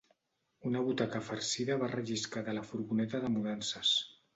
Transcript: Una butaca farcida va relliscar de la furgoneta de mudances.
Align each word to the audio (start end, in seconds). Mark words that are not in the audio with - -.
Una 0.69 0.81
butaca 0.87 1.21
farcida 1.29 1.77
va 1.85 1.93
relliscar 1.95 2.47
de 2.51 2.59
la 2.61 2.67
furgoneta 2.73 3.25
de 3.27 3.37
mudances. 3.39 3.99